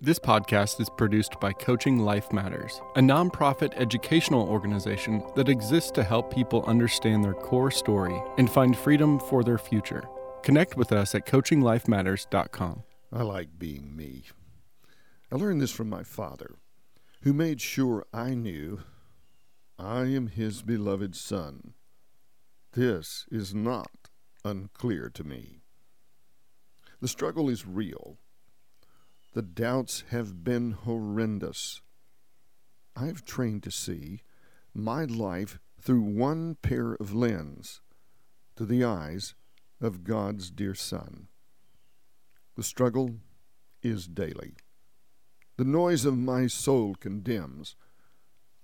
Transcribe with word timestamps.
This 0.00 0.18
podcast 0.18 0.80
is 0.80 0.90
produced 0.90 1.40
by 1.40 1.52
Coaching 1.52 1.98
Life 2.00 2.32
Matters, 2.32 2.80
a 2.96 3.00
nonprofit 3.00 3.72
educational 3.76 4.46
organization 4.46 5.22
that 5.34 5.48
exists 5.48 5.90
to 5.92 6.02
help 6.02 6.34
people 6.34 6.64
understand 6.66 7.24
their 7.24 7.32
core 7.32 7.70
story 7.70 8.20
and 8.36 8.50
find 8.50 8.76
freedom 8.76 9.18
for 9.18 9.42
their 9.42 9.56
future. 9.56 10.04
Connect 10.42 10.76
with 10.76 10.92
us 10.92 11.14
at 11.14 11.26
coachinglifematters.com. 11.26 12.82
I 13.12 13.22
like 13.22 13.58
being 13.58 13.96
me. 13.96 14.24
I 15.32 15.36
learned 15.36 15.62
this 15.62 15.70
from 15.72 15.88
my 15.88 16.02
father, 16.02 16.56
who 17.22 17.32
made 17.32 17.60
sure 17.60 18.04
I 18.12 18.34
knew 18.34 18.80
I 19.78 20.00
am 20.02 20.26
his 20.26 20.62
beloved 20.62 21.16
son. 21.16 21.72
This 22.72 23.24
is 23.30 23.54
not 23.54 24.10
unclear 24.44 25.08
to 25.14 25.24
me. 25.24 25.60
The 27.00 27.08
struggle 27.08 27.48
is 27.48 27.66
real 27.66 28.18
the 29.34 29.42
doubts 29.42 30.04
have 30.10 30.44
been 30.44 30.70
horrendous. 30.70 31.82
I 32.94 33.06
have 33.06 33.24
trained 33.24 33.64
to 33.64 33.70
see 33.70 34.22
my 34.72 35.04
life 35.04 35.58
through 35.80 36.02
one 36.02 36.56
pair 36.62 36.92
of 36.94 37.12
lens, 37.12 37.80
to 38.54 38.64
the 38.64 38.84
eyes 38.84 39.34
of 39.80 40.04
God's 40.04 40.52
dear 40.52 40.74
Son. 40.74 41.26
The 42.54 42.62
struggle 42.62 43.16
is 43.82 44.06
daily. 44.06 44.54
The 45.56 45.64
noise 45.64 46.04
of 46.04 46.16
my 46.16 46.46
soul 46.46 46.94
condemns. 46.94 47.74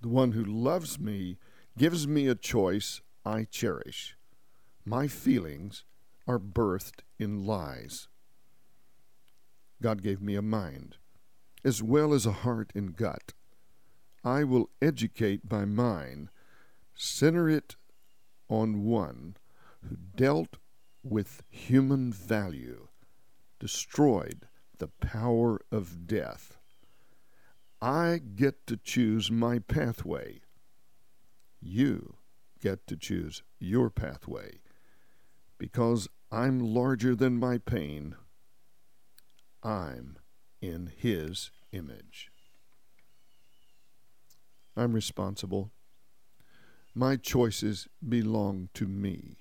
The 0.00 0.08
one 0.08 0.32
who 0.32 0.44
loves 0.44 1.00
me 1.00 1.38
gives 1.76 2.06
me 2.06 2.28
a 2.28 2.36
choice 2.36 3.00
I 3.24 3.42
cherish. 3.44 4.16
My 4.84 5.08
feelings 5.08 5.84
are 6.28 6.38
birthed 6.38 7.00
in 7.18 7.44
lies. 7.44 8.06
God 9.82 10.02
gave 10.02 10.20
me 10.20 10.34
a 10.34 10.42
mind, 10.42 10.96
as 11.64 11.82
well 11.82 12.12
as 12.12 12.26
a 12.26 12.32
heart 12.32 12.72
and 12.74 12.96
gut. 12.96 13.32
I 14.22 14.44
will 14.44 14.70
educate 14.82 15.50
my 15.50 15.64
mind, 15.64 16.28
center 16.94 17.48
it 17.48 17.76
on 18.48 18.84
one 18.84 19.36
who 19.88 19.96
dealt 20.14 20.56
with 21.02 21.42
human 21.48 22.12
value, 22.12 22.88
destroyed 23.58 24.46
the 24.78 24.88
power 24.88 25.60
of 25.72 26.06
death. 26.06 26.58
I 27.80 28.20
get 28.34 28.66
to 28.66 28.76
choose 28.76 29.30
my 29.30 29.58
pathway. 29.58 30.42
You 31.60 32.16
get 32.60 32.86
to 32.88 32.96
choose 32.96 33.42
your 33.58 33.88
pathway. 33.88 34.60
Because 35.56 36.08
I'm 36.30 36.60
larger 36.60 37.14
than 37.14 37.38
my 37.38 37.58
pain, 37.58 38.16
I'm 39.62 40.16
in 40.60 40.92
His 40.96 41.50
image. 41.72 42.30
I'm 44.76 44.92
responsible. 44.92 45.70
My 46.94 47.16
choices 47.16 47.88
belong 48.06 48.68
to 48.74 48.86
me. 48.86 49.36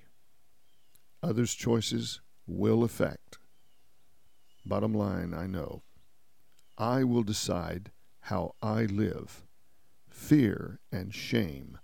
Others' 1.24 1.54
choices 1.54 2.22
will 2.48 2.84
affect. 2.84 3.38
Bottom 4.66 4.94
line, 4.94 5.34
I 5.34 5.48
know. 5.48 5.84
I 6.78 7.04
will 7.04 7.24
decide 7.24 7.92
how 8.22 8.56
I 8.62 8.84
live. 8.84 9.44
Fear 10.10 10.80
and 10.92 11.14
shame 11.14 11.78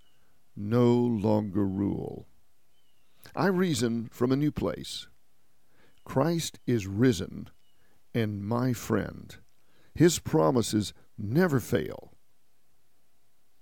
no 0.55 0.93
longer 0.93 1.65
rule. 1.65 2.27
I 3.35 3.47
reason 3.47 4.09
from 4.11 4.31
a 4.31 4.37
new 4.37 4.51
place. 4.51 5.07
Christ 6.05 6.59
is 6.65 6.87
risen 6.87 7.49
and 8.15 8.41
my 8.41 8.71
friend. 8.71 9.35
His 9.93 10.19
promises 10.19 10.93
never 11.17 11.59
fail. 11.59 12.13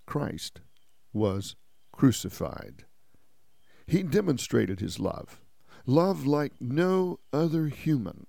Christ 0.06 0.62
was 1.12 1.56
crucified. 1.92 2.86
He 3.88 4.04
demonstrated 4.04 4.80
his 4.80 5.00
love, 5.00 5.42
love 5.86 6.26
like 6.26 6.54
no 6.62 7.20
other 7.34 7.68
human. 7.68 8.28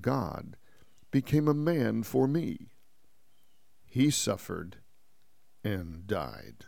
God 0.00 0.56
became 1.10 1.48
a 1.48 1.54
man 1.54 2.02
for 2.02 2.28
me. 2.28 2.68
He 3.84 4.10
suffered 4.10 4.76
and 5.64 6.06
died. 6.06 6.66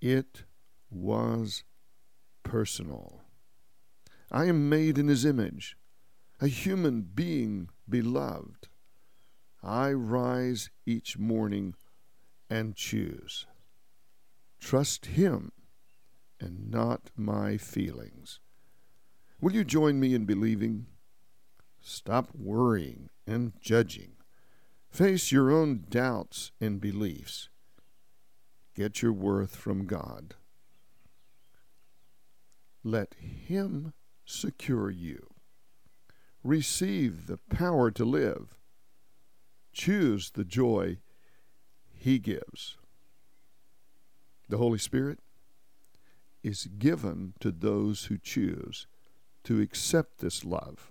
It 0.00 0.44
was 0.90 1.62
personal. 2.42 3.22
I 4.32 4.46
am 4.46 4.68
made 4.68 4.98
in 4.98 5.08
his 5.08 5.24
image 5.24 5.76
a 6.42 6.48
human 6.48 7.02
being 7.02 7.68
beloved, 7.86 8.68
I 9.62 9.92
rise 9.92 10.70
each 10.86 11.18
morning 11.18 11.74
and 12.48 12.74
choose. 12.74 13.46
Trust 14.58 15.06
Him 15.06 15.52
and 16.40 16.70
not 16.70 17.10
my 17.14 17.58
feelings. 17.58 18.40
Will 19.38 19.52
you 19.52 19.64
join 19.64 20.00
me 20.00 20.14
in 20.14 20.24
believing? 20.24 20.86
Stop 21.82 22.28
worrying 22.34 23.10
and 23.26 23.52
judging. 23.60 24.12
Face 24.90 25.30
your 25.30 25.50
own 25.50 25.84
doubts 25.90 26.52
and 26.58 26.80
beliefs. 26.80 27.50
Get 28.74 29.02
your 29.02 29.12
worth 29.12 29.56
from 29.56 29.86
God. 29.86 30.36
Let 32.82 33.14
Him 33.14 33.92
secure 34.24 34.90
you 34.90 35.28
receive 36.42 37.26
the 37.26 37.38
power 37.50 37.90
to 37.90 38.04
live. 38.04 38.54
Choose 39.72 40.30
the 40.30 40.44
joy 40.44 40.98
He 41.92 42.18
gives. 42.18 42.76
The 44.48 44.58
Holy 44.58 44.78
Spirit 44.78 45.20
is 46.42 46.68
given 46.78 47.34
to 47.40 47.52
those 47.52 48.06
who 48.06 48.18
choose 48.18 48.86
to 49.44 49.60
accept 49.60 50.18
this 50.18 50.44
love, 50.44 50.90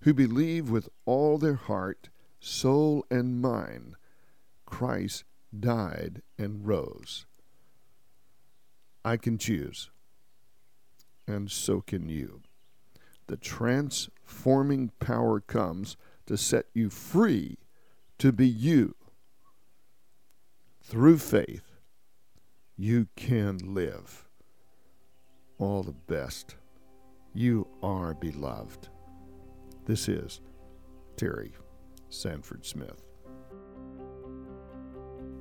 who 0.00 0.14
believe 0.14 0.70
with 0.70 0.88
all 1.04 1.38
their 1.38 1.54
heart, 1.54 2.08
soul, 2.40 3.04
and 3.10 3.40
mind 3.40 3.94
Christ 4.66 5.24
died 5.58 6.22
and 6.38 6.66
rose. 6.66 7.26
I 9.04 9.16
can 9.16 9.38
choose, 9.38 9.90
and 11.26 11.50
so 11.50 11.80
can 11.80 12.08
you 12.08 12.42
the 13.28 13.36
transforming 13.36 14.90
power 14.98 15.40
comes 15.40 15.96
to 16.26 16.36
set 16.36 16.66
you 16.74 16.90
free 16.90 17.58
to 18.18 18.32
be 18.32 18.48
you. 18.48 18.94
Through 20.82 21.18
faith, 21.18 21.76
you 22.76 23.08
can 23.16 23.58
live. 23.74 24.28
All 25.58 25.82
the 25.82 25.92
best. 25.92 26.56
You 27.34 27.68
are 27.82 28.14
beloved. 28.14 28.88
This 29.84 30.08
is 30.08 30.40
Terry 31.16 31.52
Sanford 32.08 32.64
Smith. 32.64 33.04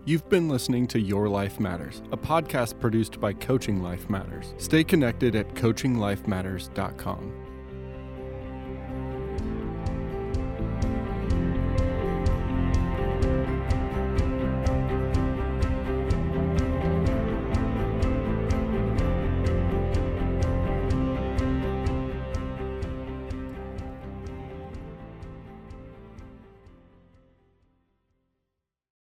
You've 0.05 0.29
been 0.29 0.47
listening 0.47 0.87
to 0.87 0.99
Your 0.99 1.27
Life 1.27 1.59
Matters, 1.59 2.01
a 2.11 2.17
podcast 2.17 2.79
produced 2.79 3.19
by 3.19 3.33
Coaching 3.33 3.83
Life 3.83 4.09
Matters. 4.09 4.53
Stay 4.57 4.83
connected 4.83 5.35
at 5.35 5.53
coachinglifematters.com. 5.53 7.46